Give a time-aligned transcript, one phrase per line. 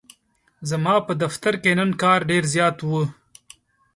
[0.69, 2.89] ځماپه دفترکی نن کار ډیرزیات و.